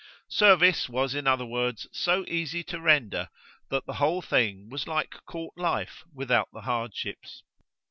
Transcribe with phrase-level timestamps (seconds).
[0.31, 3.29] Service was in other words so easy to render
[3.69, 7.43] that the whole thing was like court life without the hardships.